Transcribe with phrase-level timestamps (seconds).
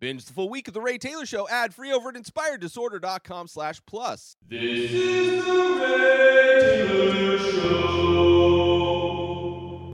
[0.00, 3.82] Binge the full week of The Ray Taylor Show ad free over at inspireddisorder.com slash
[3.84, 4.34] plus.
[4.48, 8.59] This is the Ray Taylor Show.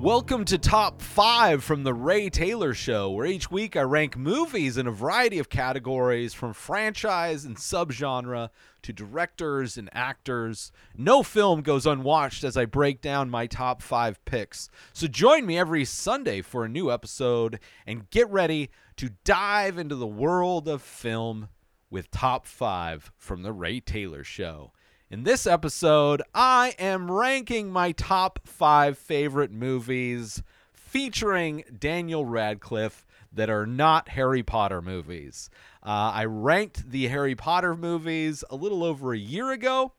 [0.06, 4.76] Welcome to Top 5 from The Ray Taylor Show, where each week I rank movies
[4.76, 8.50] in a variety of categories from franchise and subgenre
[8.82, 10.70] to directors and actors.
[10.96, 14.68] No film goes unwatched as I break down my top 5 picks.
[14.92, 19.96] So join me every Sunday for a new episode and get ready to dive into
[19.96, 21.48] the world of film
[21.90, 24.70] with Top 5 from The Ray Taylor Show.
[25.08, 30.42] In this episode, I am ranking my top five favorite movies
[30.72, 35.48] featuring Daniel Radcliffe that are not Harry Potter movies.
[35.80, 39.92] Uh, I ranked the Harry Potter movies a little over a year ago.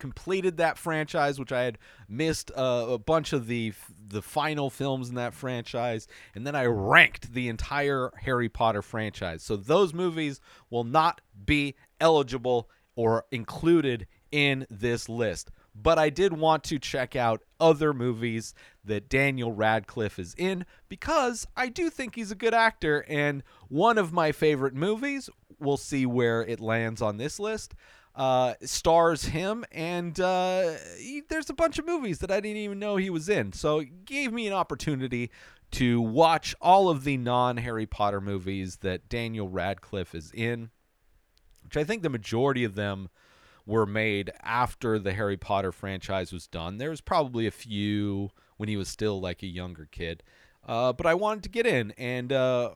[0.00, 3.72] Completed that franchise, which I had missed uh, a bunch of the
[4.08, 9.44] the final films in that franchise, and then I ranked the entire Harry Potter franchise.
[9.44, 15.50] So those movies will not be eligible or included in this list.
[15.74, 21.46] But I did want to check out other movies that Daniel Radcliffe is in because
[21.56, 23.04] I do think he's a good actor.
[23.08, 25.28] And one of my favorite movies,
[25.60, 27.74] we'll see where it lands on this list,
[28.14, 29.64] uh, stars him.
[29.70, 33.28] And uh, he, there's a bunch of movies that I didn't even know he was
[33.28, 33.52] in.
[33.52, 35.30] So it gave me an opportunity
[35.72, 40.70] to watch all of the non Harry Potter movies that Daniel Radcliffe is in
[41.66, 43.08] which I think the majority of them
[43.66, 46.78] were made after the Harry Potter franchise was done.
[46.78, 50.22] There was probably a few when he was still like a younger kid.
[50.64, 52.70] Uh, but I wanted to get in and uh,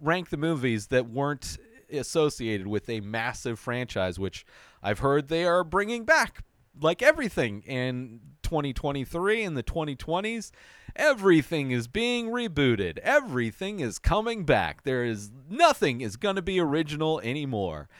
[0.00, 1.58] rank the movies that weren't
[1.92, 4.46] associated with a massive franchise, which
[4.82, 6.44] I've heard they are bringing back.
[6.80, 10.50] Like everything in 2023 and the 2020s,
[10.96, 12.96] everything is being rebooted.
[12.98, 14.84] Everything is coming back.
[14.84, 17.90] There is nothing is going to be original anymore.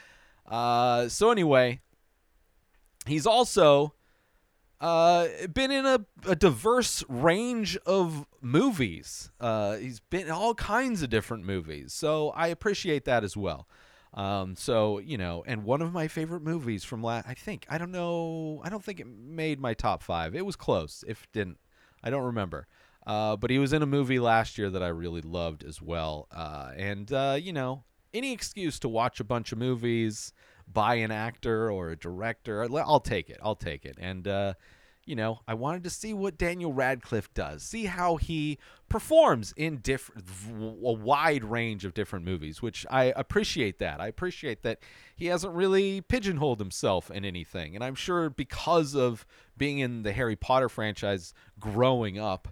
[0.47, 1.81] Uh, so anyway,
[3.05, 3.93] he's also
[4.81, 9.29] uh, been in a, a diverse range of movies.
[9.39, 11.93] Uh, he's been in all kinds of different movies.
[11.93, 13.67] So I appreciate that as well.
[14.13, 17.77] Um, so you know, and one of my favorite movies from last, I think, I
[17.77, 20.35] don't know, I don't think it made my top five.
[20.35, 21.03] It was close.
[21.07, 21.59] If didn't,
[22.03, 22.67] I don't remember.
[23.05, 26.27] Uh, but he was in a movie last year that I really loved as well.
[26.31, 27.83] Uh, and uh, you know,
[28.13, 30.33] any excuse to watch a bunch of movies,
[30.71, 33.39] by an actor or a director, I'll take it.
[33.41, 33.97] I'll take it.
[33.99, 34.53] And uh,
[35.09, 38.59] you know, I wanted to see what Daniel Radcliffe does, see how he
[38.89, 43.99] performs in different, a wide range of different movies, which I appreciate that.
[43.99, 44.83] I appreciate that
[45.15, 47.73] he hasn't really pigeonholed himself in anything.
[47.73, 49.25] And I'm sure because of
[49.57, 52.47] being in the Harry Potter franchise growing up,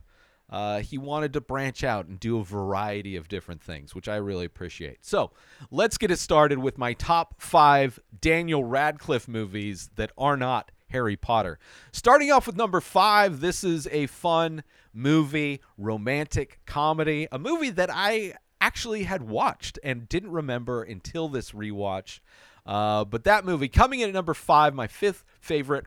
[0.49, 4.15] uh, he wanted to branch out and do a variety of different things, which I
[4.15, 5.05] really appreciate.
[5.05, 5.29] So
[5.69, 11.15] let's get it started with my top five Daniel Radcliffe movies that are not Harry
[11.15, 11.59] Potter.
[11.91, 17.89] Starting off with number five, this is a fun movie, romantic comedy, a movie that
[17.91, 22.19] I actually had watched and didn't remember until this rewatch.
[22.65, 25.85] Uh, but that movie coming in at number five, my fifth favorite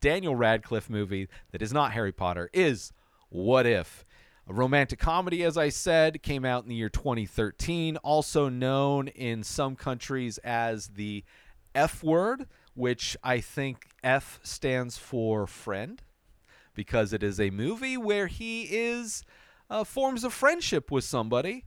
[0.00, 2.92] Daniel Radcliffe movie that is not Harry Potter is
[3.28, 4.06] What If?
[4.48, 9.42] A romantic comedy, as I said, came out in the year 2013, also known in
[9.42, 11.22] some countries as the
[11.74, 12.46] F word
[12.78, 16.00] which I think F stands for friend
[16.74, 19.24] because it is a movie where he is
[19.68, 21.64] uh, forms a friendship with somebody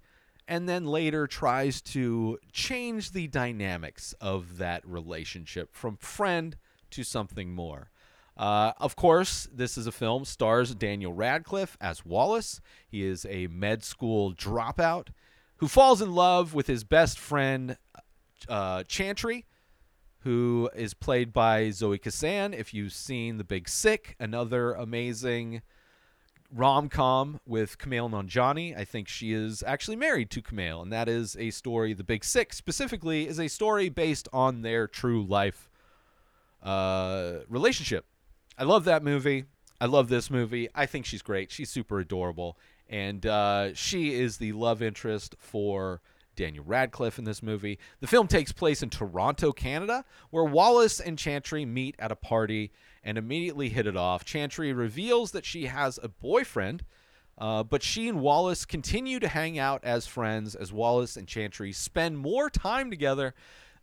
[0.47, 6.55] and then later tries to change the dynamics of that relationship from friend
[6.91, 7.91] to something more.
[8.37, 12.61] Uh, of course, this is a film stars Daniel Radcliffe as Wallace.
[12.87, 15.09] He is a med school dropout
[15.57, 17.77] who falls in love with his best friend
[18.47, 19.45] uh, Chantry,
[20.23, 22.53] who is played by Zoe Kazan.
[22.53, 25.61] If you've seen The Big Sick, another amazing
[26.53, 31.07] rom com with Kumail Nanjiani, I think she is actually married to Kumail, and that
[31.07, 31.93] is a story.
[31.93, 35.69] The Big Sick specifically is a story based on their true life
[36.61, 38.05] uh, relationship.
[38.57, 39.45] I love that movie.
[39.79, 40.69] I love this movie.
[40.75, 41.51] I think she's great.
[41.51, 42.57] She's super adorable,
[42.87, 46.01] and uh, she is the love interest for
[46.41, 47.77] Daniel Radcliffe in this movie.
[47.99, 52.71] The film takes place in Toronto, Canada, where Wallace and Chantry meet at a party
[53.03, 54.25] and immediately hit it off.
[54.25, 56.83] Chantry reveals that she has a boyfriend,
[57.37, 61.71] uh, but she and Wallace continue to hang out as friends as Wallace and Chantry
[61.71, 63.35] spend more time together.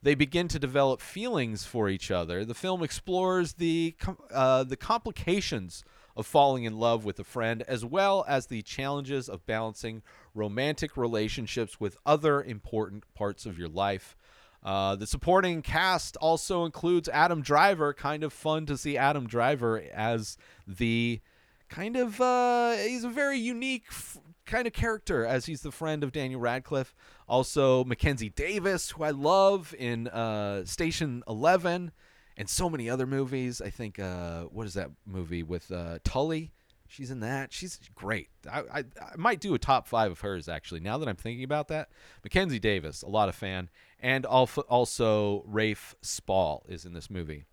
[0.03, 2.45] They begin to develop feelings for each other.
[2.45, 3.95] The film explores the
[4.33, 5.85] uh, the complications
[6.19, 10.03] of falling in love with a friend, as well as the challenges of balancing
[10.39, 14.17] romantic relationships with other important parts of your life.
[14.63, 17.93] Uh, the supporting cast also includes Adam Driver.
[17.93, 20.37] Kind of fun to see Adam Driver as
[20.67, 21.21] the
[21.69, 26.03] kind of uh, he's a very unique f- kind of character as he's the friend
[26.03, 26.95] of Daniel Radcliffe.
[27.29, 31.93] Also Mackenzie Davis, who I love in uh, Station Eleven,
[32.37, 33.61] and so many other movies.
[33.61, 36.53] I think uh, what is that movie with uh, Tully?
[36.89, 37.53] She's in that.
[37.53, 38.29] She's great.
[38.51, 40.81] I, I, I might do a top five of hers actually.
[40.81, 41.91] Now that I'm thinking about that,
[42.25, 43.69] Mackenzie Davis, a lot of fan,
[44.01, 47.45] and also Rafe Spall is in this movie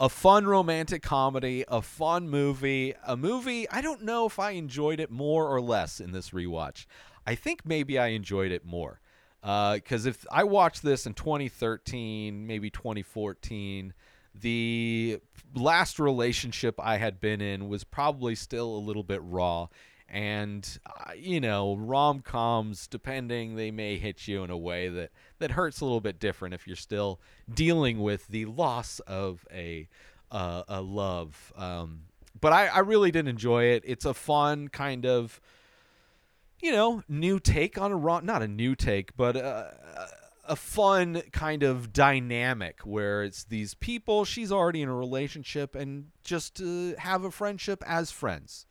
[0.00, 3.68] a fun romantic comedy, a fun movie, a movie.
[3.68, 6.86] I don't know if I enjoyed it more or less in this rewatch.
[7.26, 9.00] I think maybe I enjoyed it more.
[9.42, 13.92] Uh, because if I watched this in 2013, maybe 2014,
[14.40, 15.20] the
[15.54, 19.68] last relationship I had been in was probably still a little bit raw.
[20.10, 25.10] And, uh, you know, rom coms, depending, they may hit you in a way that,
[25.38, 27.20] that hurts a little bit different if you're still
[27.52, 29.86] dealing with the loss of a,
[30.30, 31.52] uh, a love.
[31.56, 32.04] Um,
[32.40, 33.82] but I, I really did enjoy it.
[33.86, 35.42] It's a fun kind of,
[36.62, 39.74] you know, new take on a rom, not a new take, but a,
[40.48, 46.06] a fun kind of dynamic where it's these people, she's already in a relationship, and
[46.24, 48.66] just uh, have a friendship as friends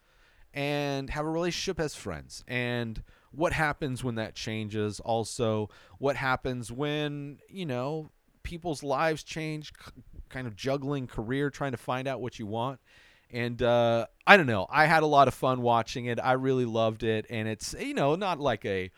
[0.54, 2.44] and have a relationship as friends.
[2.48, 5.00] And what happens when that changes?
[5.00, 5.70] Also
[6.00, 8.10] what happens when you know
[8.44, 9.72] people's lives change
[10.30, 12.80] kind of juggling career trying to find out what you want?
[13.30, 14.68] And uh, i don't know.
[14.70, 16.18] I had a lot of fun watching it.
[16.22, 17.28] I really loved it.
[17.30, 18.90] And it's you know not like a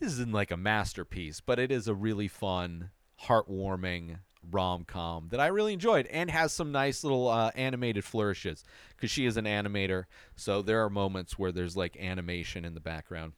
[0.00, 2.90] this isn't like a masterpiece but it is a really fun
[3.26, 4.16] heartwarming
[4.50, 8.64] rom com that I really enjoyed and has some nice little uh, animated flourishes
[8.96, 10.04] because she is an animator.
[10.36, 13.32] So there are moments where there's like animation in the background.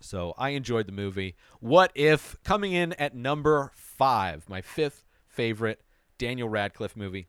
[0.00, 1.36] So I enjoyed the movie.
[1.60, 5.80] What if coming in at number five, my fifth favorite
[6.18, 7.28] Daniel Radcliffe movie?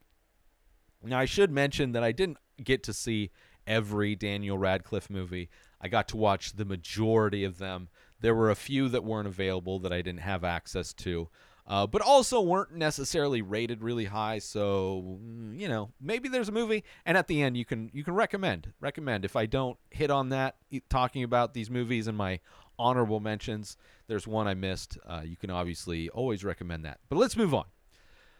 [1.02, 3.32] Now I should mention that I didn't get to see
[3.66, 5.50] every Daniel Radcliffe movie.
[5.80, 7.90] I got to watch the majority of them.
[8.26, 11.30] There were a few that weren't available that I didn't have access to
[11.68, 14.40] uh, but also weren't necessarily rated really high.
[14.40, 18.04] So mm, you know, maybe there's a movie, and at the end you can you
[18.04, 19.26] can recommend recommend.
[19.26, 20.56] If I don't hit on that,
[20.90, 22.40] talking about these movies in my
[22.78, 23.78] honorable mentions,
[24.08, 24.98] there's one I missed.
[25.06, 27.00] Uh, you can obviously always recommend that.
[27.10, 27.66] But let's move on.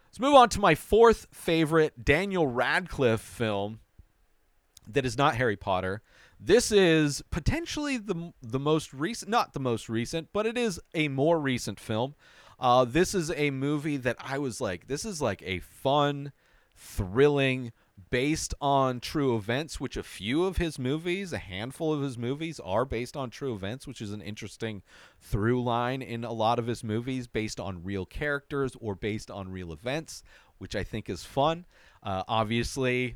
[0.10, 3.80] Let's move on to my fourth favorite Daniel Radcliffe film
[4.88, 6.04] that is not Harry Potter.
[6.46, 11.08] This is potentially the the most recent, not the most recent, but it is a
[11.08, 12.14] more recent film.
[12.60, 16.34] Uh, this is a movie that I was like, this is like a fun,
[16.76, 17.72] thrilling,
[18.12, 22.60] based on true events, which a few of his movies, a handful of his movies,
[22.60, 24.84] are based on true events, which is an interesting
[25.20, 29.52] through line in a lot of his movies, based on real characters or based on
[29.52, 30.22] real events,
[30.60, 31.66] which I think is fun.
[32.04, 33.16] Uh, obviously,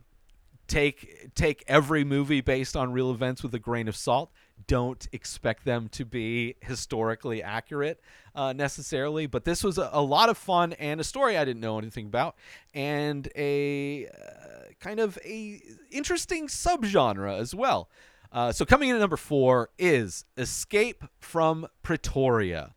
[0.69, 4.31] take take every movie based on real events with a grain of salt
[4.67, 7.99] don't expect them to be historically accurate
[8.35, 11.61] uh, necessarily, but this was a, a, lot of fun and a story I didn't
[11.61, 12.35] know anything about,
[12.73, 15.61] and a uh, kind of a
[15.91, 17.89] interesting subgenre as well.
[18.31, 22.75] Uh, so coming in at number four is Escape from Pretoria.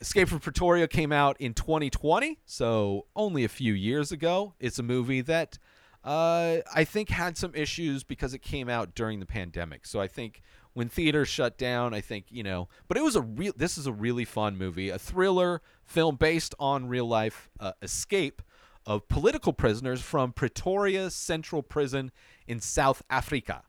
[0.00, 4.54] Escape from Pretoria came out in 2020, so only a few years ago.
[4.60, 5.58] It's a movie that
[6.04, 9.86] uh, I think had some issues because it came out during the pandemic.
[9.86, 12.68] So I think when theaters shut down, I think you know.
[12.86, 13.52] But it was a real.
[13.56, 18.42] This is a really fun movie, a thriller film based on real life uh, escape
[18.86, 22.10] of political prisoners from Pretoria Central Prison
[22.46, 23.62] in South Africa.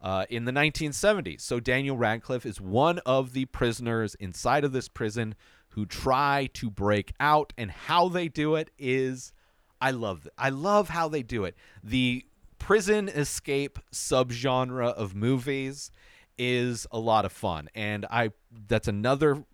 [0.00, 1.40] Uh, in the 1970s.
[1.40, 5.34] So Daniel Radcliffe is one of the prisoners inside of this prison
[5.70, 9.32] who try to break out, and how they do it is,
[9.80, 10.28] I love.
[10.38, 11.54] I love how they do it.
[11.82, 12.24] The
[12.58, 15.90] prison escape subgenre of movies
[16.38, 18.30] is a lot of fun, and I
[18.68, 19.44] that's another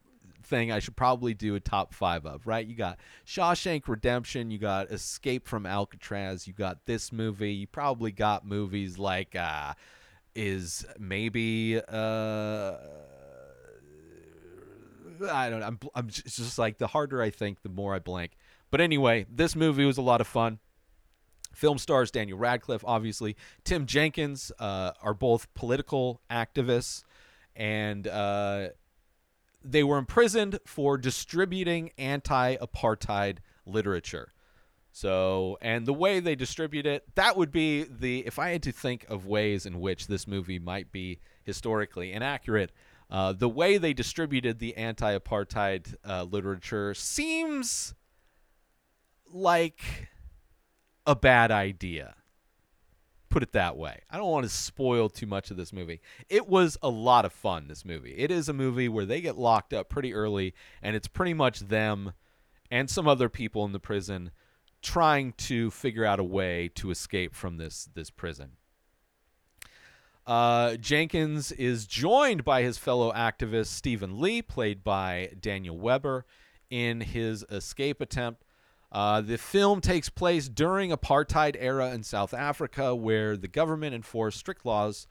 [0.43, 2.47] thing I should probably do a top five of.
[2.47, 2.67] Right?
[2.67, 8.13] You got Shawshank Redemption, you got Escape from Alcatraz, you got this movie, you probably
[8.13, 9.75] got movies like uh,
[10.35, 12.75] is maybe uh.
[15.31, 15.67] I don't know.
[15.67, 18.39] I'm, I'm just like the harder I think, the more I blank.
[18.71, 20.59] But anyway, this movie was a lot of fun.
[21.53, 23.37] Film stars Daniel Radcliffe, obviously.
[23.65, 27.03] Tim Jenkins uh, are both political activists,
[27.57, 28.69] and uh,
[29.65, 34.33] they were imprisoned for distributing anti apartheid literature.
[34.93, 38.73] So, and the way they distribute it, that would be the, if I had to
[38.73, 42.73] think of ways in which this movie might be historically inaccurate.
[43.09, 47.95] Uh, the way they distributed the anti-apartheid uh, literature seems
[49.33, 50.09] like
[51.07, 52.15] a bad idea.
[53.29, 54.01] Put it that way.
[54.11, 56.01] I don't want to spoil too much of this movie.
[56.29, 58.15] It was a lot of fun, this movie.
[58.19, 61.61] It is a movie where they get locked up pretty early, and it's pretty much
[61.61, 62.13] them
[62.71, 64.31] and some other people in the prison
[64.83, 68.53] trying to figure out a way to escape from this this prison.
[70.27, 76.25] Uh, Jenkins is joined by his fellow activist Stephen Lee, played by Daniel Webber,
[76.69, 78.45] in his escape attempt.
[78.93, 84.39] Uh, the film takes place during apartheid era in South Africa, where the government enforced
[84.39, 85.07] strict laws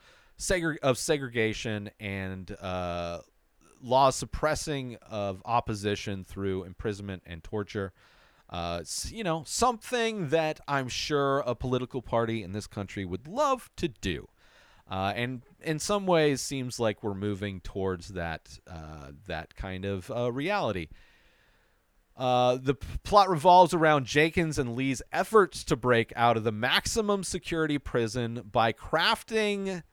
[0.82, 3.20] of segregation and uh,
[3.82, 7.94] laws suppressing of opposition through imprisonment and torture.
[8.50, 13.70] Uh, you know, something that I'm sure a political party in this country would love
[13.78, 14.28] to do.
[14.90, 20.10] Uh, and in some ways, seems like we're moving towards that uh, that kind of
[20.10, 20.88] uh, reality.
[22.20, 26.52] Uh, the p- plot revolves around Jenkins and Lee's efforts to break out of the
[26.52, 29.84] maximum security prison by crafting.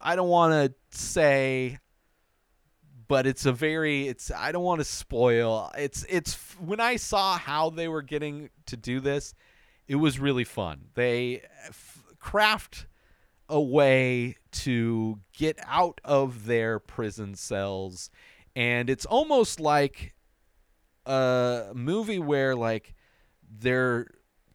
[0.00, 1.80] I don't want to say,
[3.08, 4.06] but it's a very.
[4.06, 4.30] It's.
[4.30, 5.72] I don't want to spoil.
[5.76, 6.06] It's.
[6.08, 9.34] It's when I saw how they were getting to do this,
[9.88, 10.86] it was really fun.
[10.94, 12.86] They f- craft
[13.48, 18.08] a way to get out of their prison cells
[18.54, 20.14] and it's almost like
[21.06, 22.94] a movie where like
[23.50, 24.06] they're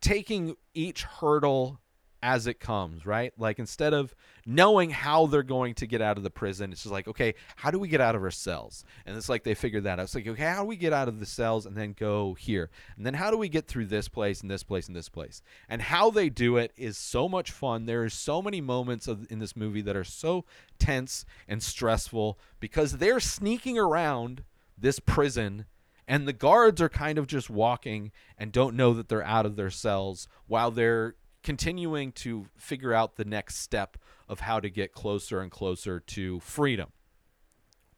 [0.02, 1.80] taking each hurdle
[2.24, 3.32] as it comes, right?
[3.38, 4.14] Like instead of
[4.46, 7.70] knowing how they're going to get out of the prison, it's just like, okay, how
[7.70, 8.84] do we get out of our cells?
[9.06, 10.04] And it's like they figured that out.
[10.04, 12.70] It's like, okay, how do we get out of the cells and then go here?
[12.96, 15.42] And then how do we get through this place and this place and this place?
[15.70, 17.86] And how they do it is so much fun.
[17.86, 20.46] There are so many moments of, in this movie that are so
[20.80, 24.44] tense and stressful because they're sneaking around
[24.78, 25.66] this prison
[26.08, 29.56] and the guards are kind of just walking and don't know that they're out of
[29.56, 33.98] their cells while they're continuing to figure out the next step
[34.28, 36.90] of how to get closer and closer to freedom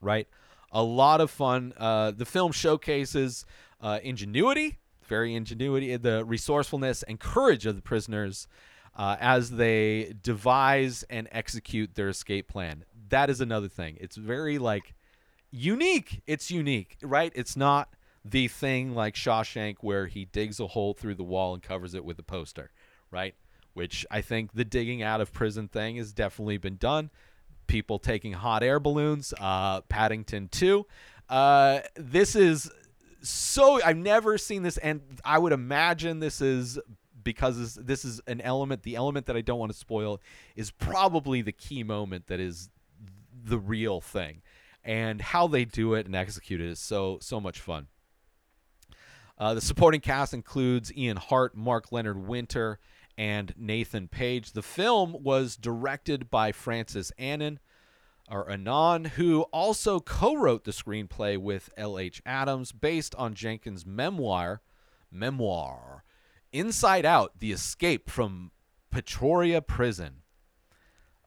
[0.01, 0.27] right
[0.71, 3.45] a lot of fun uh, the film showcases
[3.81, 8.47] uh, ingenuity very ingenuity the resourcefulness and courage of the prisoners
[8.95, 14.59] uh, as they devise and execute their escape plan that is another thing it's very
[14.59, 14.93] like
[15.51, 16.21] unique.
[16.27, 17.31] It's unique, right?
[17.35, 17.89] It's not
[18.25, 22.03] the thing like Shawshank where he digs a hole through the wall and covers it
[22.03, 22.71] with a poster,
[23.11, 23.35] right?
[23.73, 27.09] Which I think the digging out of prison thing has definitely been done.
[27.67, 30.85] People taking hot air balloons, uh, Paddington 2.
[31.29, 32.69] Uh, this is
[33.21, 36.79] so, I've never seen this, and I would imagine this is
[37.21, 40.21] because this- this is an element, the element that I don't want to spoil
[40.55, 42.69] is probably the key moment that is
[43.43, 44.41] the real thing
[44.83, 47.87] and how they do it and execute it is so so much fun
[49.39, 52.79] uh, the supporting cast includes ian hart mark leonard winter
[53.17, 57.59] and nathan page the film was directed by francis annan
[58.29, 64.61] or anon who also co-wrote the screenplay with lh adams based on jenkins memoir
[65.11, 66.03] memoir
[66.51, 68.51] inside out the escape from
[68.91, 70.21] pretoria prison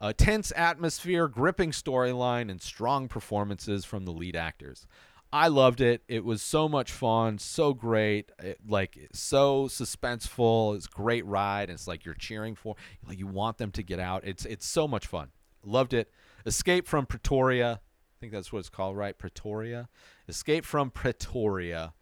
[0.03, 4.85] a tense atmosphere, gripping storyline, and strong performances from the lead actors.
[5.33, 6.03] I loved it.
[6.09, 10.77] It was so much fun, so great, it, like so suspenseful.
[10.77, 11.71] It's great ride.
[11.71, 14.25] It's like you're cheering for, like you want them to get out.
[14.25, 15.31] It's it's so much fun.
[15.65, 16.11] Loved it.
[16.45, 17.81] Escape from Pretoria.
[17.83, 19.17] I think that's what it's called, right?
[19.17, 19.89] Pretoria.
[20.29, 21.95] Escape from Pretoria.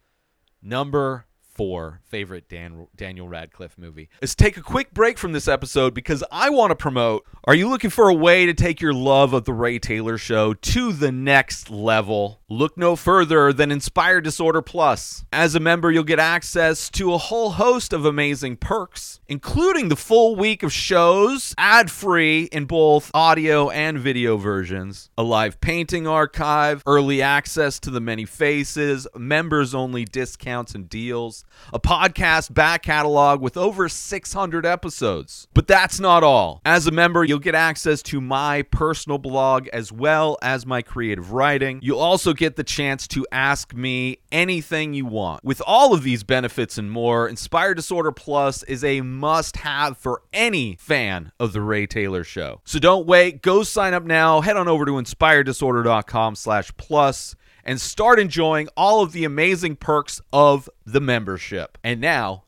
[0.61, 4.09] Number four favorite Dan, Daniel Radcliffe movie.
[4.21, 7.25] Let's take a quick break from this episode because I want to promote.
[7.45, 10.53] Are you looking for a way to take your love of the Ray Taylor Show
[10.53, 12.40] to the next level?
[12.51, 15.23] Look no further than Inspired Disorder Plus.
[15.31, 19.95] As a member, you'll get access to a whole host of amazing perks, including the
[19.95, 26.05] full week of shows, ad free in both audio and video versions, a live painting
[26.05, 32.83] archive, early access to the many faces, members only discounts and deals, a podcast back
[32.83, 35.47] catalog with over 600 episodes.
[35.53, 36.59] But that's not all.
[36.65, 41.31] As a member, you'll get access to my personal blog as well as my creative
[41.31, 41.79] writing.
[41.81, 45.43] You'll also get the chance to ask me anything you want.
[45.43, 50.23] With all of these benefits and more, Inspired Disorder Plus is a must have for
[50.33, 52.59] any fan of the Ray Taylor Show.
[52.65, 53.43] So don't wait.
[53.43, 54.41] Go sign up now.
[54.41, 60.19] Head on over to inspireddisorder.com slash plus and start enjoying all of the amazing perks
[60.33, 61.77] of the membership.
[61.83, 62.45] And now,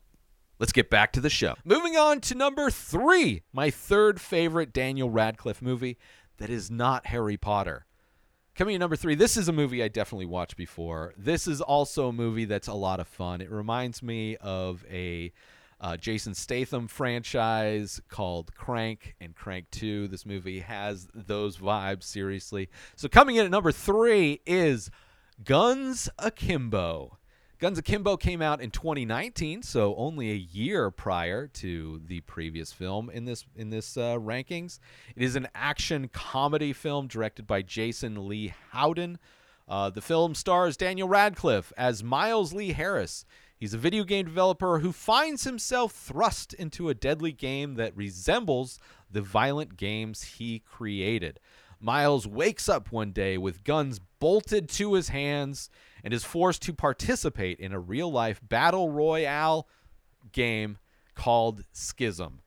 [0.58, 1.54] let's get back to the show.
[1.64, 5.98] Moving on to number three, my third favorite Daniel Radcliffe movie.
[6.38, 7.86] that is not Harry Potter.
[8.54, 11.12] Coming in number three, this is a movie I definitely watched before.
[11.16, 13.40] This is also a movie that's a lot of fun.
[13.40, 15.32] It reminds me of a
[15.80, 20.06] uh, Jason Statham franchise called Crank and Crank 2.
[20.06, 22.68] This movie has those vibes, seriously.
[22.94, 24.88] So, coming in at number three is
[25.42, 27.18] Guns Akimbo.
[27.64, 33.08] Guns Akimbo came out in 2019, so only a year prior to the previous film
[33.08, 34.78] in this in this uh, rankings.
[35.16, 39.18] It is an action comedy film directed by Jason Lei Howden.
[39.66, 43.24] Uh, the film stars Daniel Radcliffe as Miles Lee Harris.
[43.56, 48.78] He's a video game developer who finds himself thrust into a deadly game that resembles
[49.10, 51.40] the violent games he created.
[51.80, 55.70] Miles wakes up one day with guns bolted to his hands
[56.04, 59.66] and is forced to participate in a real life battle royale
[60.32, 60.78] game
[61.14, 62.40] called Schism.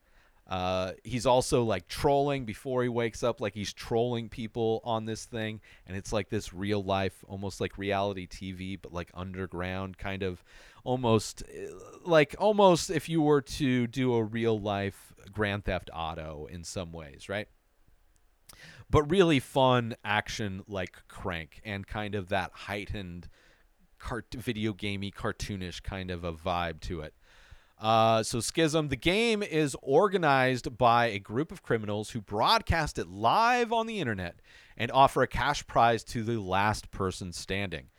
[0.47, 5.25] Uh, he's also like trolling before he wakes up, like he's trolling people on this
[5.25, 10.23] thing, and it's like this real life, almost like reality TV, but like underground kind
[10.23, 10.41] of,
[10.85, 11.73] almost uh,
[12.05, 16.93] like almost if you were to do a real life Grand Theft Auto in some
[16.93, 17.49] ways, right?
[18.89, 23.27] But really fun action like Crank and kind of that heightened
[23.99, 27.13] cart- video gamey, cartoonish kind of a vibe to it.
[27.79, 33.07] Uh, so Schism, the game is organized by a group of criminals who broadcast it
[33.07, 34.39] live on the internet
[34.75, 37.89] and offer a cash prize to the last person standing.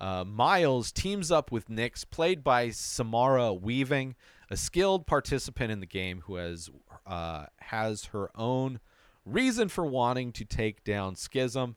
[0.00, 4.14] Uh, Miles teams up with Nix, played by Samara Weaving,
[4.50, 6.70] a skilled participant in the game who has
[7.06, 8.80] uh, has her own
[9.24, 11.76] reason for wanting to take down Schism.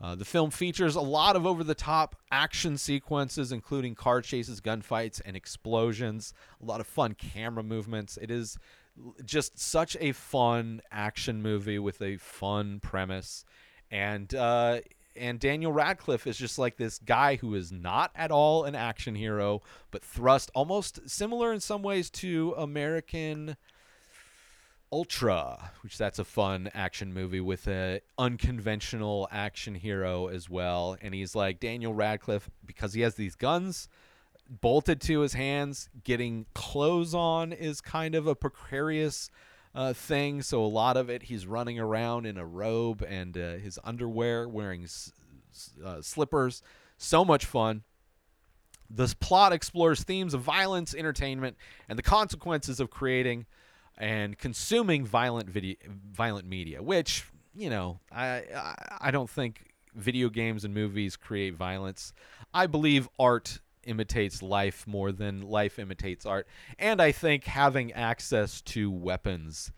[0.00, 4.60] Uh, the film features a lot of over the top action sequences, including car chases,
[4.60, 6.32] gunfights, and explosions.
[6.62, 8.16] A lot of fun camera movements.
[8.16, 8.58] It is
[9.24, 13.44] just such a fun action movie with a fun premise.
[13.90, 14.80] And, uh,
[15.16, 19.16] and Daniel Radcliffe is just like this guy who is not at all an action
[19.16, 23.56] hero, but thrust almost similar in some ways to American
[24.90, 30.96] Ultra, which that's a fun action movie with a unconventional action hero as well.
[31.00, 33.88] And he's like Daniel Radcliffe because he has these guns
[34.48, 35.90] bolted to his hands.
[36.04, 39.30] Getting clothes on is kind of a precarious
[39.74, 40.40] uh, thing.
[40.40, 44.48] So a lot of it, he's running around in a robe and uh, his underwear,
[44.48, 45.12] wearing s-
[45.84, 46.62] uh, slippers.
[46.96, 47.82] So much fun.
[48.90, 51.58] This plot explores themes of violence, entertainment,
[51.90, 53.44] and the consequences of creating
[53.98, 55.76] and consuming violent video,
[56.12, 58.44] violent media, which you know, I,
[59.00, 62.12] I don't think video games and movies create violence.
[62.54, 66.46] I believe art imitates life more than life imitates art,
[66.78, 69.72] and I think having access to weapons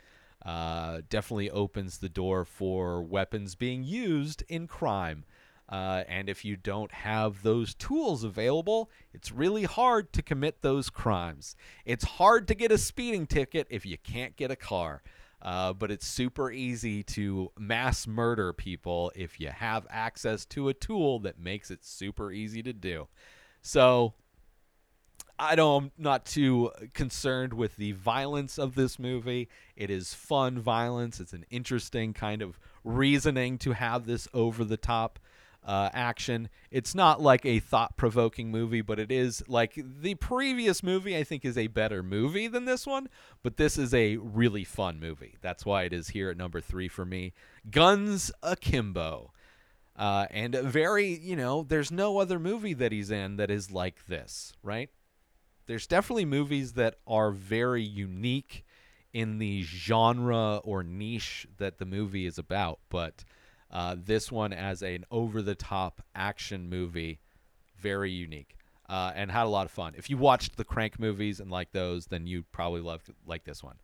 [0.45, 5.23] uh, definitely opens the door for weapons being used in crime.
[5.71, 10.89] Uh, and if you don't have those tools available, it's really hard to commit those
[10.89, 11.55] crimes.
[11.85, 15.01] It's hard to get a speeding ticket if you can't get a car.
[15.41, 20.73] Uh, but it's super easy to mass murder people if you have access to a
[20.73, 23.07] tool that makes it super easy to do.
[23.61, 24.13] So
[25.39, 29.49] I don't I'm not too concerned with the violence of this movie.
[29.75, 31.19] It is fun violence.
[31.19, 35.17] It's an interesting kind of reasoning to have this over the top
[35.63, 36.49] uh, action.
[36.71, 41.23] It's not like a thought provoking movie, but it is like the previous movie, I
[41.23, 43.09] think, is a better movie than this one.
[43.43, 45.35] But this is a really fun movie.
[45.41, 47.33] That's why it is here at number three for me.
[47.69, 49.31] Guns Akimbo.
[49.95, 54.07] Uh, and very, you know, there's no other movie that he's in that is like
[54.07, 54.89] this, right?
[55.67, 58.65] There's definitely movies that are very unique
[59.13, 63.23] in the genre or niche that the movie is about, but
[63.71, 67.19] uh, this one as an over-the-top action movie,
[67.77, 68.55] very unique,
[68.89, 69.93] uh, and had a lot of fun.
[69.97, 73.63] If you watched the Crank movies and like those, then you probably love like this
[73.63, 73.77] one.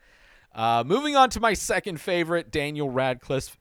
[0.53, 3.57] Uh, moving on to my second favorite, Daniel Radcliffe.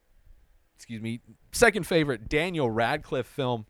[0.75, 1.21] Excuse me,
[1.53, 3.67] second favorite Daniel Radcliffe film.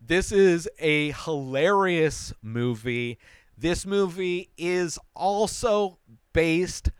[0.00, 3.18] This is a hilarious movie.
[3.56, 5.98] This movie is also
[6.32, 6.90] based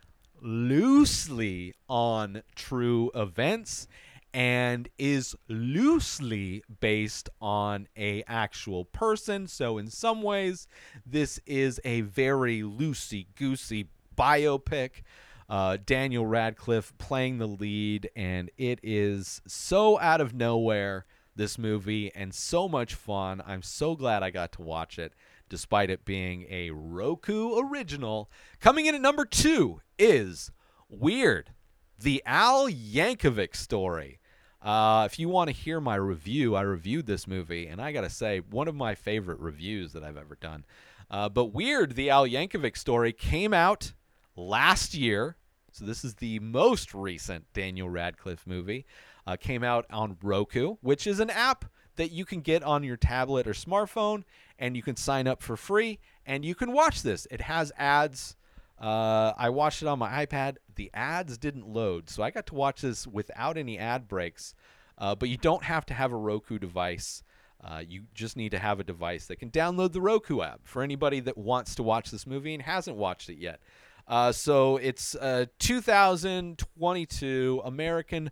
[0.41, 3.87] loosely on true events
[4.33, 9.47] and is loosely based on a actual person.
[9.47, 10.67] So in some ways
[11.05, 13.87] this is a very loosey goosey
[14.17, 15.03] biopic
[15.49, 21.05] uh, daniel radcliffe playing the lead and it is so out of nowhere
[21.39, 23.41] this movie and so much fun.
[23.47, 25.13] I'm so glad i got to watch it
[25.47, 28.29] despite it being a roku original.
[28.59, 30.51] Coming in at number two is
[30.89, 31.51] weird
[31.97, 34.18] The Al Yankovic Story.
[34.61, 38.01] Uh, if you want to hear my review, I reviewed this movie, and I got
[38.01, 40.65] to say, one of my favorite reviews that I've ever done.
[41.09, 43.93] Uh, but weird, the Al Yankovic story came out
[44.35, 45.37] last year.
[45.71, 48.85] So this is the most recent Daniel Radcliffe movie.
[49.25, 52.97] Uh, came out on Roku, which is an app that you can get on your
[52.97, 54.23] tablet or smartphone,
[54.57, 57.27] and you can sign up for free, and you can watch this.
[57.29, 58.35] It has ads.
[58.79, 60.57] Uh, I watched it on my iPad.
[60.75, 64.55] The ads didn't load, so I got to watch this without any ad breaks.
[64.97, 67.23] Uh, but you don't have to have a Roku device.
[67.61, 70.81] Uh, you just need to have a device that can download the Roku app for
[70.81, 73.59] anybody that wants to watch this movie and hasn't watched it yet.
[74.07, 78.31] Uh, so it's a 2022 American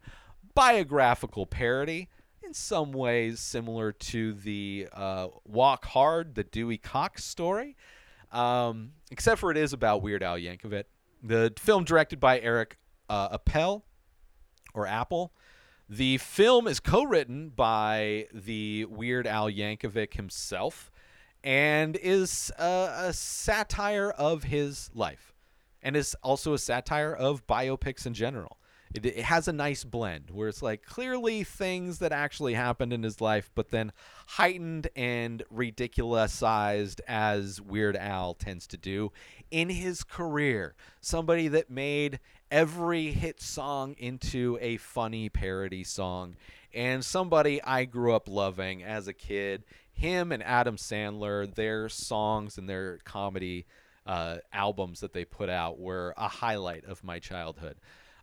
[0.55, 2.07] biographical parody,
[2.41, 7.75] in some ways similar to the uh, Walk Hard, the Dewey Cox story,
[8.31, 10.85] um, except for it is about Weird Al Yankovic.
[11.23, 12.77] The film directed by Eric
[13.09, 13.83] uh, Appel
[14.73, 15.33] or Apple.
[15.89, 20.91] The film is co-written by the Weird Al Yankovic himself,
[21.43, 25.33] and is a, a satire of his life,
[25.81, 28.57] and is also a satire of biopics in general.
[28.93, 33.03] It, it, has a nice blend where it's like clearly things that actually happened in
[33.03, 33.91] his life, but then
[34.27, 39.11] heightened and ridiculousized as Weird Al tends to do
[39.51, 40.75] in his career.
[41.01, 42.19] Somebody that made
[42.49, 46.35] every hit song into a funny parody song,
[46.73, 49.63] and somebody I grew up loving as a kid.
[49.91, 53.65] Him and Adam Sandler, their songs and their comedy
[54.05, 57.77] uh, albums that they put out were a highlight of my childhood.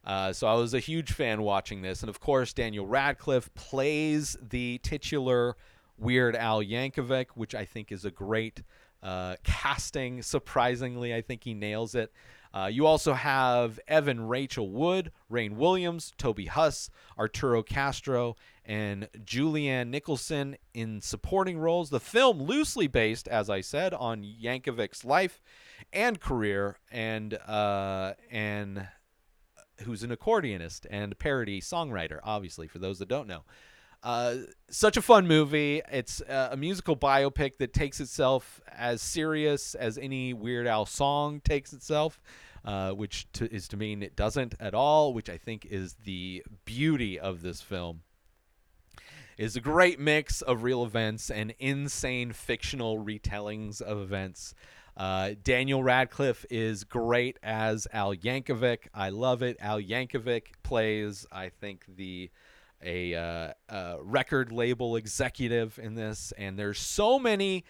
[0.05, 4.37] Uh, so I was a huge fan watching this, and of course Daniel Radcliffe plays
[4.41, 5.57] the titular
[5.97, 8.63] Weird Al Yankovic, which I think is a great
[9.03, 10.23] uh, casting.
[10.23, 12.13] Surprisingly, I think he nails it.
[12.53, 16.89] Uh, you also have Evan Rachel Wood, Rainn Williams, Toby Huss,
[17.19, 21.91] Arturo Castro, and Julianne Nicholson in supporting roles.
[21.91, 25.43] The film loosely based, as I said, on Yankovic's life
[25.93, 28.87] and career, and uh, and
[29.85, 33.45] who's an accordionist and parody songwriter, obviously, for those that don't know.
[34.05, 34.37] Uh,
[34.69, 35.81] such a fun movie.
[35.91, 41.41] It's uh, a musical biopic that takes itself as serious as any Weird Al song
[41.41, 42.21] takes itself,
[42.67, 46.45] uh, which to, is to mean it doesn't at all, which I think is the
[46.67, 48.03] beauty of this film.
[49.39, 54.55] Is a great mix of real events and insane fictional retellings of events.
[54.97, 58.87] Uh, Daniel Radcliffe is great as Al Yankovic.
[58.95, 59.57] I love it.
[59.61, 62.31] Al Yankovic plays, I think, the
[62.83, 67.65] a uh, uh, record label executive in this, and there's so many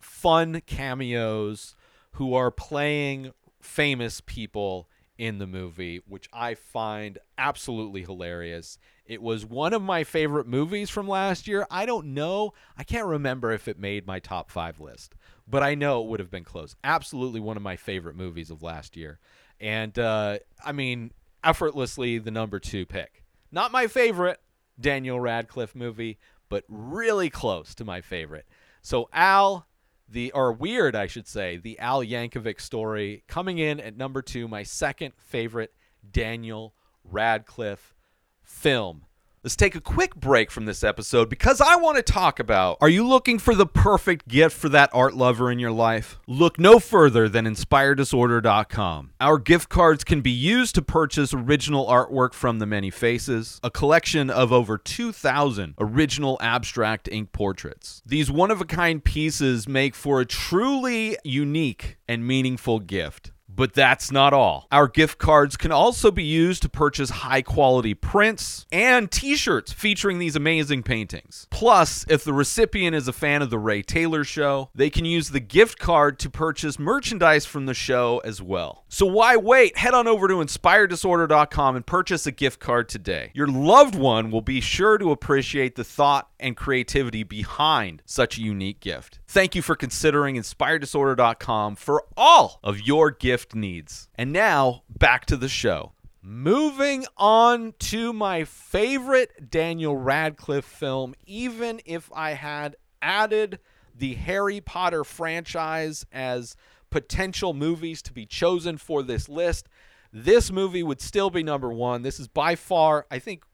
[0.00, 1.74] fun cameos
[2.12, 8.78] who are playing famous people in the movie, which I find absolutely hilarious.
[9.04, 11.66] It was one of my favorite movies from last year.
[11.70, 15.14] I don't know, I can't remember if it made my top five list,
[15.50, 16.76] but I know it would have been close.
[16.84, 19.18] Absolutely one of my favorite movies of last year.
[19.60, 23.24] And uh, I mean, effortlessly the number two pick.
[23.50, 24.40] Not my favorite
[24.80, 28.46] Daniel Radcliffe movie, but really close to my favorite.
[28.82, 29.66] So Al,
[30.08, 34.48] the or weird, I should say, the Al Yankovic story coming in at number two,
[34.48, 35.74] my second favorite
[36.10, 37.94] Daniel Radcliffe
[38.42, 39.04] film.
[39.42, 42.90] Let's take a quick break from this episode because I want to talk about Are
[42.90, 46.18] you looking for the perfect gift for that art lover in your life?
[46.26, 49.12] Look no further than inspireddisorder.com.
[49.18, 53.70] Our gift cards can be used to purchase original artwork from the many faces, a
[53.70, 58.02] collection of over 2,000 original abstract ink portraits.
[58.04, 63.32] These one of a kind pieces make for a truly unique and meaningful gift.
[63.54, 64.66] But that's not all.
[64.72, 69.72] Our gift cards can also be used to purchase high quality prints and t shirts
[69.72, 71.46] featuring these amazing paintings.
[71.50, 75.30] Plus, if the recipient is a fan of The Ray Taylor Show, they can use
[75.30, 78.84] the gift card to purchase merchandise from the show as well.
[78.88, 79.76] So why wait?
[79.76, 83.30] Head on over to inspireddisorder.com and purchase a gift card today.
[83.34, 88.42] Your loved one will be sure to appreciate the thought and creativity behind such a
[88.42, 89.19] unique gift.
[89.30, 94.08] Thank you for considering inspireddisorder.com for all of your gift needs.
[94.16, 95.92] And now, back to the show.
[96.20, 103.60] Moving on to my favorite Daniel Radcliffe film, even if I had added
[103.96, 106.56] the Harry Potter franchise as
[106.90, 109.68] potential movies to be chosen for this list,
[110.12, 112.02] this movie would still be number one.
[112.02, 113.44] This is by far, I think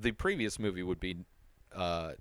[0.00, 1.24] the previous movie would be
[1.74, 2.12] uh,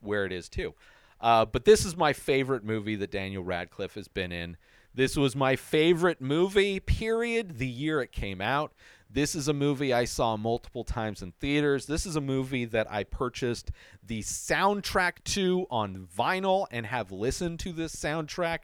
[0.00, 0.72] where it is too.
[1.20, 4.56] Uh, but this is my favorite movie that Daniel Radcliffe has been in.
[4.94, 8.72] This was my favorite movie, period, the year it came out.
[9.12, 11.86] This is a movie I saw multiple times in theaters.
[11.86, 13.70] This is a movie that I purchased
[14.04, 18.60] the soundtrack to on vinyl and have listened to this soundtrack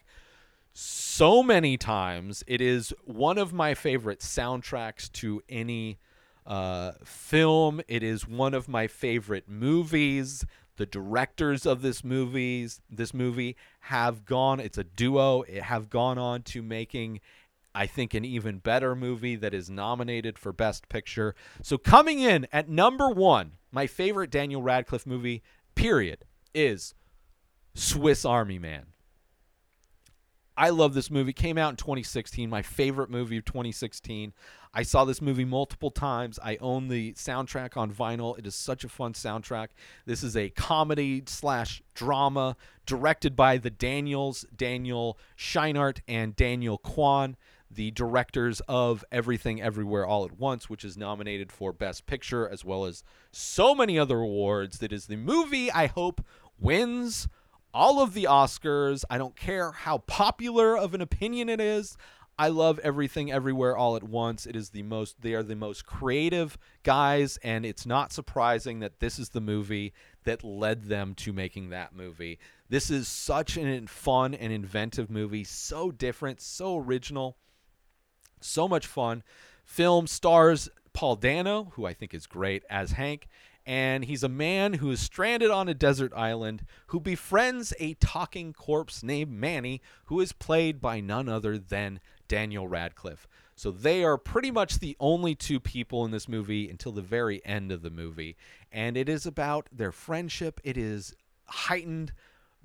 [0.73, 2.45] so many times.
[2.47, 5.99] It is one of my favorite soundtracks to any
[6.47, 7.81] uh, film.
[7.89, 10.45] It is one of my favorite movies.
[10.77, 14.61] The directors of this movies, this movie, have gone.
[14.61, 15.45] It's a duo.
[15.63, 17.21] Have gone on to making,
[17.75, 21.35] I think, an even better movie that is nominated for Best Picture.
[21.63, 25.43] So coming in at number one, my favorite Daniel Radcliffe movie,
[25.75, 26.95] period, is
[27.75, 28.87] Swiss Army Man.
[30.59, 31.35] I love this movie.
[31.35, 34.33] Came out in 2016, my favorite movie of 2016.
[34.77, 36.39] I saw this movie multiple times.
[36.45, 38.39] I own the soundtrack on vinyl.
[38.39, 39.69] It is such a fun soundtrack.
[40.05, 47.39] This is a comedy slash drama directed by the Daniels, Daniel Scheinert and Daniel Kwan,
[47.71, 52.63] the directors of Everything Everywhere All at Once, which is nominated for Best Picture as
[52.63, 54.81] well as so many other awards.
[54.81, 56.23] That is the movie I hope
[56.59, 57.29] wins
[57.73, 59.05] all of the Oscars.
[59.09, 61.97] I don't care how popular of an opinion it is.
[62.39, 64.45] I love everything everywhere all at once.
[64.45, 69.01] It is the most they are the most creative guys and it's not surprising that
[69.01, 69.95] this is the movie
[70.25, 72.39] that led them to making that movie.
[72.69, 77.39] This is such an fun and inventive movie, so different, so original.
[78.41, 79.23] So much fun.
[79.65, 83.29] Film stars Paul Dano, who I think is great as Hank,
[83.67, 88.53] and he's a man who is stranded on a desert island who befriends a talking
[88.53, 93.29] corpse named Manny, who is played by none other than Daniel Radcliffe.
[93.55, 97.45] So they are pretty much the only two people in this movie until the very
[97.45, 98.37] end of the movie.
[98.71, 100.61] And it is about their friendship.
[100.63, 101.15] It is
[101.47, 102.13] heightened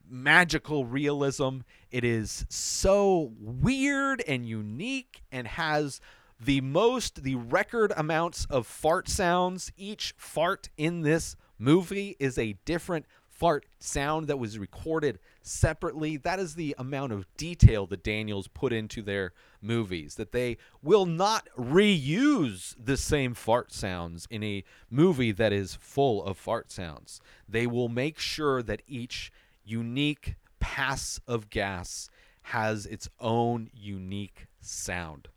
[0.10, 1.60] magical realism.
[1.90, 6.02] It is so weird and unique and has
[6.44, 9.72] the most, the record amounts of fart sounds.
[9.78, 13.06] Each fart in this movie is a different
[13.42, 16.16] fart sound that was recorded separately.
[16.16, 21.08] That is the amount of detail the Daniels put into their movies, that they will
[21.08, 27.20] not reuse the same fart sounds in a movie that is full of fart sounds.
[27.50, 29.32] They will make sure that each
[29.66, 32.12] unique pass of gas
[32.44, 35.30] has its own unique sound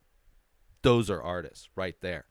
[0.85, 2.27] those are artists right there.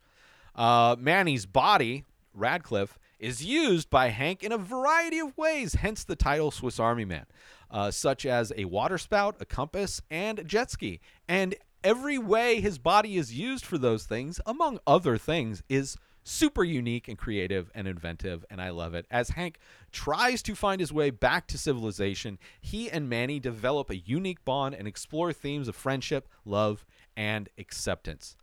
[0.56, 6.16] Uh, Manny's body, Radcliffe, is used by Hank in a variety of ways, hence the
[6.16, 7.26] title Swiss Army Man,
[7.72, 11.00] uh, such as a waterspout, a compass, and a jet ski.
[11.26, 11.56] And
[11.86, 17.08] every way his body is used for those things, among other things, is super unique
[17.08, 19.06] and creative and inventive, and I love it.
[19.10, 19.58] As Hank
[19.94, 24.76] tries to find his way back to civilization, he and Manny develop a unique bond
[24.76, 28.36] and explore themes of friendship, love, and acceptance.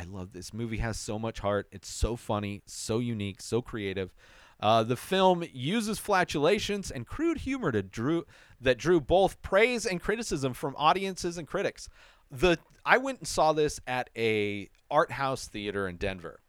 [0.00, 1.68] I love this movie has so much heart.
[1.72, 4.14] It's so funny, so unique, so creative.
[4.58, 8.24] Uh, the film uses flatulations and crude humor to drew
[8.62, 11.90] that drew both praise and criticism from audiences and critics.
[12.30, 16.40] The I went and saw this at a art house theater in Denver.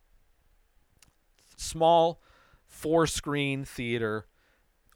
[1.57, 2.21] Small
[2.67, 4.27] four screen theater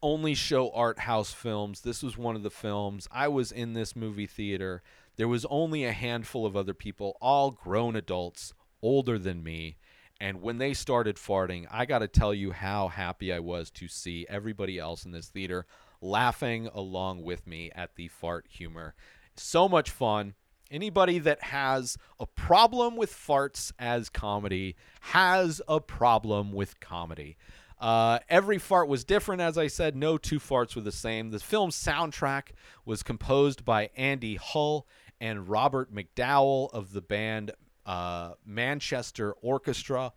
[0.02, 1.82] only show art house films.
[1.82, 3.06] This was one of the films.
[3.10, 4.82] I was in this movie theater
[5.16, 8.52] there was only a handful of other people, all grown adults,
[8.82, 9.76] older than me.
[10.20, 13.88] And when they started farting, I got to tell you how happy I was to
[13.88, 15.66] see everybody else in this theater
[16.00, 18.94] laughing along with me at the fart humor.
[19.36, 20.34] So much fun.
[20.70, 27.36] Anybody that has a problem with farts as comedy has a problem with comedy.
[27.78, 29.94] Uh, every fart was different, as I said.
[29.94, 31.30] No two farts were the same.
[31.30, 32.48] The film's soundtrack
[32.84, 34.86] was composed by Andy Hull
[35.20, 37.52] and Robert McDowell of the band
[37.84, 40.12] uh, Manchester Orchestra.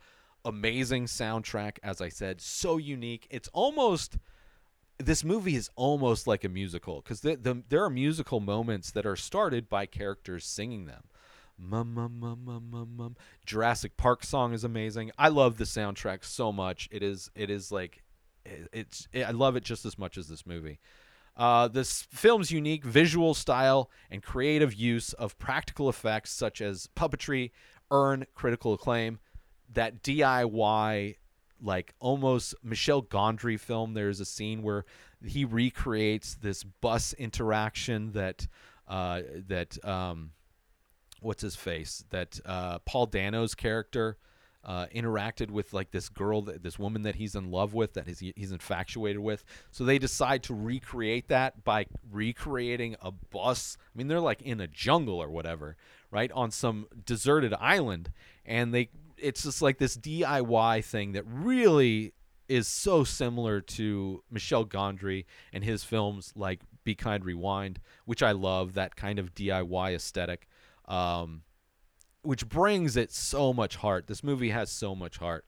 [0.46, 3.28] Amazing soundtrack, as I said, so unique.
[3.30, 4.18] It's almost
[4.98, 9.06] this movie is almost like a musical because the, the, there are musical moments that
[9.06, 11.04] are started by characters singing them.
[11.58, 13.16] Mum, mum, mum, mum, mum, mum.
[13.46, 15.12] Jurassic Park song is amazing.
[15.18, 16.88] I love the soundtrack so much.
[16.92, 18.02] It is it is like
[18.46, 20.80] it's it, I love it just as much as this movie.
[21.40, 27.52] Uh, this film's unique visual style and creative use of practical effects such as puppetry
[27.92, 29.20] earn critical acclaim.
[29.72, 31.16] That DIY,
[31.62, 34.84] like almost Michel Gondry film, there's a scene where
[35.26, 38.46] he recreates this bus interaction that
[38.90, 40.32] uh, that um,
[41.22, 44.18] what's his face that uh, Paul Dano's character
[44.64, 48.08] uh, interacted with like this girl, that, this woman that he's in love with, that
[48.08, 49.44] he's, he's infatuated with.
[49.72, 53.78] So they decide to recreate that by recreating a bus.
[53.80, 55.78] I mean, they're like in a jungle or whatever,
[56.12, 58.12] right, on some deserted island,
[58.46, 62.14] and they it's just like this DIY thing that really
[62.48, 68.32] is so similar to Michel Gondry and his films like Be Kind Rewind, which I
[68.32, 70.48] love that kind of DIY aesthetic.
[70.86, 71.44] Um,
[72.22, 74.08] which brings it so much heart.
[74.08, 75.46] This movie has so much heart.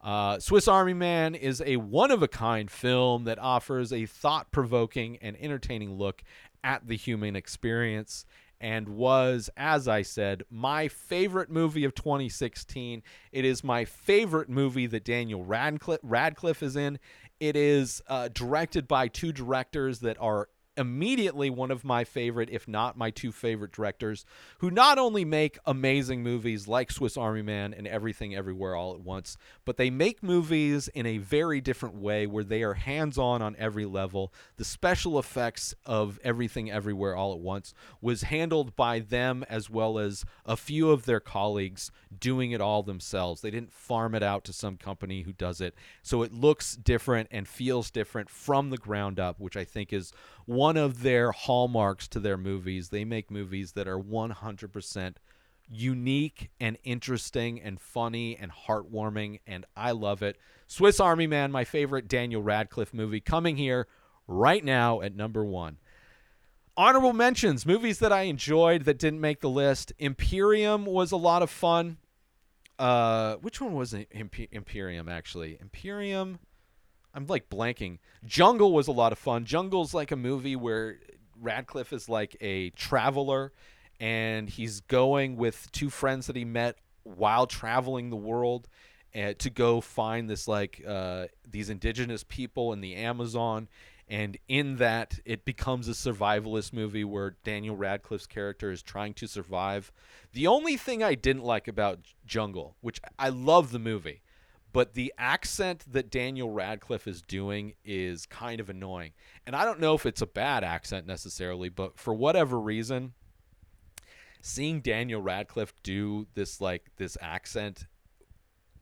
[0.00, 4.52] Uh, Swiss Army Man is a one of a kind film that offers a thought
[4.52, 6.22] provoking and entertaining look
[6.62, 8.24] at the human experience
[8.60, 13.02] and was, as I said, my favorite movie of 2016.
[13.32, 16.98] It is my favorite movie that Daniel Radcliffe, Radcliffe is in.
[17.38, 22.68] It is uh, directed by two directors that are immediately one of my favorite, if
[22.68, 24.24] not my two favorite directors,
[24.58, 29.00] who not only make amazing movies like Swiss Army Man and Everything Everywhere All at
[29.00, 33.42] Once, but they make movies in a very different way where they are hands on
[33.42, 34.32] on every level.
[34.56, 39.98] The special effects of Everything Everywhere All at Once was handled by them as well
[39.98, 43.40] as a few of their colleagues doing it all themselves.
[43.40, 45.74] They didn't farm it out to some company who does it.
[46.02, 50.12] So it looks different and feels different from the ground up, which I think is
[50.46, 52.88] one of their hallmarks to their movies.
[52.88, 55.16] They make movies that are 100%
[55.68, 60.36] unique and interesting and funny and heartwarming, and I love it.
[60.66, 63.86] Swiss Army Man, my favorite Daniel Radcliffe movie, coming here
[64.26, 65.78] right now at number one.
[66.76, 69.92] Honorable mentions, movies that I enjoyed that didn't make the list.
[69.98, 71.98] Imperium was a lot of fun.
[72.78, 73.94] Uh, which one was?
[73.94, 75.56] Imp- Imperium actually?
[75.60, 76.38] Imperium.
[77.16, 77.98] I'm like blanking.
[78.26, 79.46] Jungle was a lot of fun.
[79.46, 80.98] Jungle's like a movie where
[81.40, 83.52] Radcliffe is like a traveler
[83.98, 88.68] and he's going with two friends that he met while traveling the world
[89.14, 93.68] uh, to go find this like uh, these indigenous people in the Amazon.
[94.08, 99.26] And in that, it becomes a survivalist movie where Daniel Radcliffe's character is trying to
[99.26, 99.90] survive.
[100.32, 104.22] The only thing I didn't like about Jungle, which I love the movie,
[104.76, 109.12] but the accent that Daniel Radcliffe is doing is kind of annoying.
[109.46, 113.14] And I don't know if it's a bad accent necessarily, but for whatever reason,
[114.42, 117.86] seeing Daniel Radcliffe do this like this accent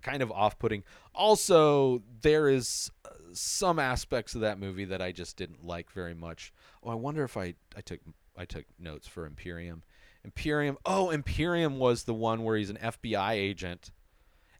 [0.02, 0.82] kind of off-putting.
[1.14, 6.14] Also, there is uh, some aspects of that movie that I just didn't like very
[6.14, 6.52] much.
[6.82, 8.00] Oh, I wonder if I I took
[8.36, 9.84] I took notes for Imperium.
[10.24, 10.76] Imperium.
[10.84, 13.92] Oh, Imperium was the one where he's an FBI agent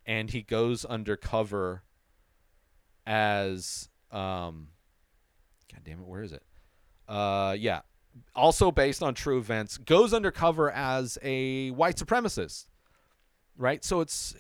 [0.07, 1.83] and he goes undercover
[3.07, 4.69] as um
[5.73, 6.43] God damn it, where is it?
[7.09, 7.81] Uh yeah.
[8.35, 12.67] Also based on true events, goes undercover as a white supremacist.
[13.57, 13.85] Right?
[13.85, 14.35] So it's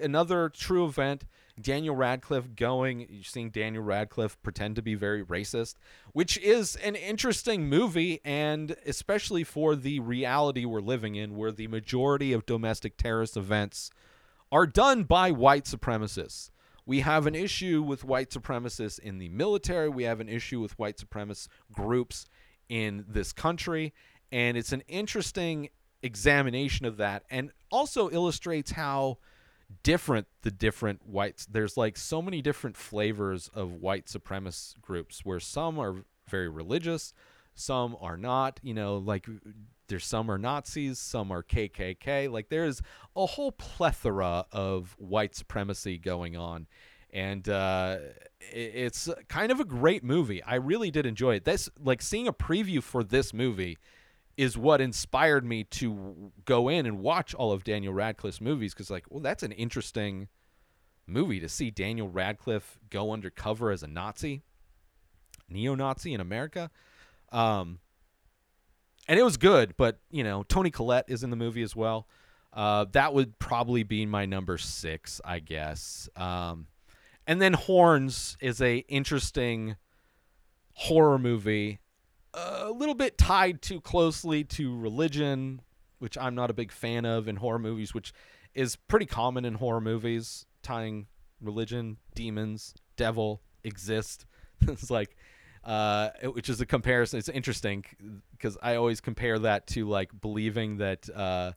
[0.00, 1.24] another true event.
[1.60, 5.74] Daniel Radcliffe going, you're seeing Daniel Radcliffe pretend to be very racist,
[6.12, 11.66] which is an interesting movie, and especially for the reality we're living in, where the
[11.66, 13.90] majority of domestic terrorist events
[14.52, 16.50] are done by white supremacists.
[16.84, 19.88] We have an issue with white supremacists in the military.
[19.88, 22.26] We have an issue with white supremacist groups
[22.68, 23.94] in this country.
[24.30, 25.70] And it's an interesting
[26.02, 29.18] examination of that and also illustrates how
[29.82, 35.40] different the different whites there's like so many different flavors of white supremacist groups where
[35.40, 37.14] some are very religious
[37.54, 39.28] some are not you know like
[39.92, 42.30] there's some are Nazis, some are KKK.
[42.30, 42.80] Like there's
[43.14, 46.66] a whole plethora of white supremacy going on,
[47.10, 47.98] and uh,
[48.40, 50.42] it's kind of a great movie.
[50.42, 51.44] I really did enjoy it.
[51.44, 53.76] This like seeing a preview for this movie
[54.38, 58.90] is what inspired me to go in and watch all of Daniel Radcliffe's movies because
[58.90, 60.28] like, well, that's an interesting
[61.06, 64.42] movie to see Daniel Radcliffe go undercover as a Nazi,
[65.50, 66.70] neo-Nazi in America.
[67.30, 67.80] Um,
[69.08, 72.06] and it was good, but you know, Toni Collette is in the movie as well.
[72.52, 76.08] Uh, that would probably be my number six, I guess.
[76.16, 76.66] Um,
[77.26, 79.76] and then Horns is a interesting
[80.74, 81.80] horror movie,
[82.34, 85.62] a little bit tied too closely to religion,
[85.98, 88.12] which I'm not a big fan of in horror movies, which
[88.54, 91.06] is pretty common in horror movies, tying
[91.40, 94.26] religion, demons, devil exist.
[94.60, 95.16] it's like
[95.64, 97.18] uh, which is a comparison.
[97.18, 97.84] It's interesting
[98.32, 101.52] because I always compare that to like believing that uh,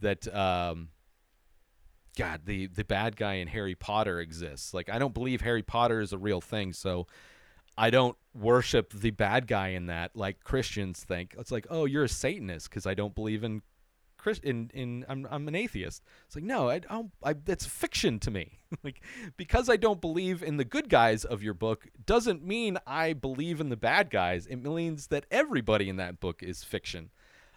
[0.00, 0.88] that um,
[2.16, 4.74] God the the bad guy in Harry Potter exists.
[4.74, 7.06] Like I don't believe Harry Potter is a real thing, so
[7.78, 11.34] I don't worship the bad guy in that like Christians think.
[11.38, 13.62] It's like, oh, you're a Satanist because I don't believe in
[14.26, 16.02] In in I'm I'm an atheist.
[16.26, 17.10] It's like no, I don't.
[17.22, 18.58] I, that's fiction to me.
[18.84, 19.00] like
[19.36, 23.60] because I don't believe in the good guys of your book doesn't mean I believe
[23.60, 24.46] in the bad guys.
[24.46, 27.10] It means that everybody in that book is fiction,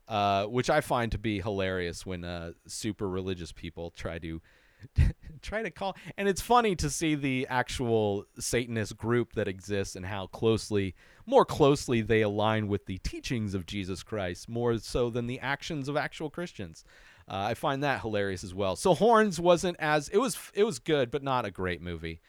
[0.07, 4.41] uh, which I find to be hilarious when uh, super religious people try to
[5.41, 10.05] try to call and it's funny to see the actual satanist group that exists and
[10.05, 15.27] how closely more closely they align with the teachings of jesus christ more so than
[15.27, 16.83] the actions of actual christians.
[17.27, 18.75] Uh, i find that hilarious as well.
[18.75, 22.21] So horns wasn't as it was it was good but not a great movie.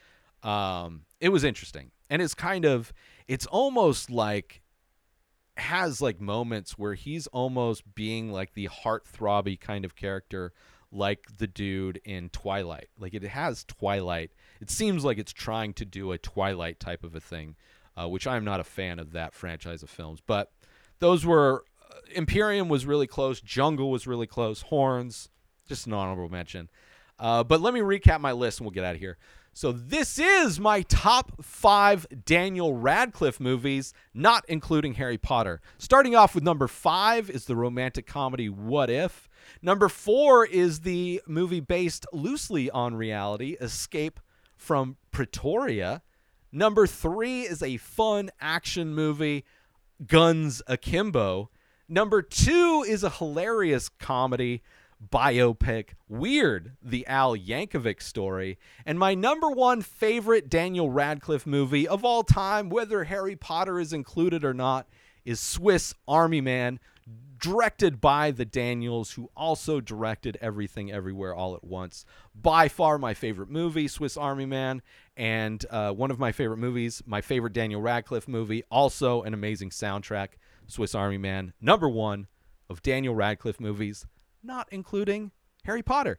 [0.42, 1.90] Um, it was interesting.
[2.09, 2.92] And it's kind of
[3.28, 4.62] it's almost like
[5.57, 10.53] has like moments where he's almost being like the heart-throbby kind of character
[10.93, 12.88] like the dude in Twilight.
[12.99, 14.30] Like it has Twilight.
[14.61, 17.57] It seems like it's trying to do a Twilight type of a thing,
[17.97, 20.20] uh, which I'm not a fan of that franchise of films.
[20.26, 20.51] But
[20.99, 23.41] those were uh, Imperium was really close.
[23.41, 24.62] Jungle was really close.
[24.62, 25.28] Horns,
[25.68, 26.68] just an honorable mention.
[27.18, 29.18] Uh, but let me recap my list and we'll get out of here.
[29.53, 35.61] So this is my top five Daniel Radcliffe movies, not including Harry Potter.
[35.76, 39.28] Starting off with number five is the romantic comedy What If.
[39.61, 44.20] Number four is the movie based loosely on reality, Escape
[44.57, 46.03] from Pretoria.
[46.53, 49.44] Number three is a fun action movie,
[50.07, 51.51] Guns Akimbo.
[51.88, 54.62] Number two is a hilarious comedy
[55.09, 58.59] biopic, Weird, the Al Yankovic story.
[58.84, 63.92] And my number one favorite Daniel Radcliffe movie of all time, whether Harry Potter is
[63.92, 64.88] included or not,
[65.24, 66.80] is Swiss Army Man,
[67.38, 72.05] directed by the Daniels, who also directed Everything Everywhere All at Once.
[72.34, 74.82] By far my favorite movie, Swiss Army Man,
[75.16, 79.70] and uh, one of my favorite movies, my favorite Daniel Radcliffe movie, also an amazing
[79.70, 80.28] soundtrack,
[80.66, 82.26] Swiss Army Man, number one
[82.68, 84.07] of Daniel Radcliffe movies,
[84.43, 85.32] not including
[85.64, 86.18] Harry Potter.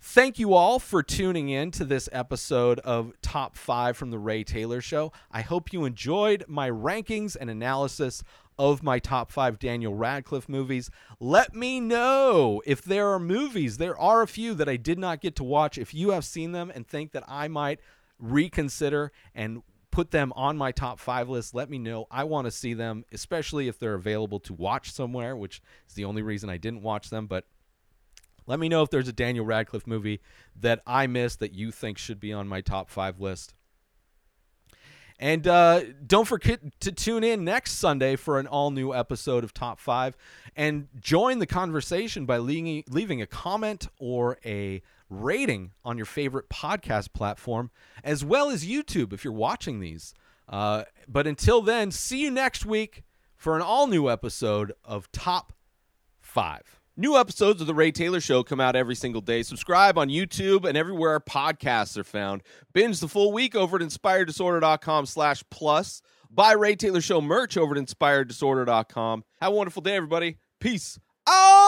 [0.00, 4.44] Thank you all for tuning in to this episode of Top 5 from the Ray
[4.44, 5.12] Taylor Show.
[5.30, 8.22] I hope you enjoyed my rankings and analysis
[8.58, 10.90] of my top 5 Daniel Radcliffe movies.
[11.18, 15.20] Let me know if there are movies, there are a few that I did not
[15.20, 15.78] get to watch.
[15.78, 17.80] If you have seen them and think that I might
[18.20, 19.62] reconsider and
[19.98, 22.06] put them on my top five list, let me know.
[22.08, 26.04] I want to see them, especially if they're available to watch somewhere, which is the
[26.04, 27.26] only reason I didn't watch them.
[27.26, 27.46] But
[28.46, 30.20] let me know if there's a Daniel Radcliffe movie
[30.60, 33.54] that I missed that you think should be on my top five list.
[35.18, 39.52] And uh, don't forget to tune in next Sunday for an all new episode of
[39.52, 40.16] Top 5
[40.54, 46.48] and join the conversation by leaving, leaving a comment or a rating on your favorite
[46.48, 47.70] podcast platform,
[48.04, 50.14] as well as YouTube if you're watching these.
[50.48, 53.04] Uh, but until then, see you next week
[53.36, 55.52] for an all new episode of Top
[56.20, 56.80] 5.
[56.96, 59.44] New episodes of The Ray Taylor Show come out every single day.
[59.44, 62.42] Subscribe on YouTube and everywhere our podcasts are found.
[62.72, 66.02] Binge the full week over at inspireddisorder.com slash plus.
[66.28, 69.24] Buy Ray Taylor Show merch over at inspireddisorder.com.
[69.40, 70.38] Have a wonderful day, everybody.
[70.58, 70.98] Peace
[71.28, 71.67] out!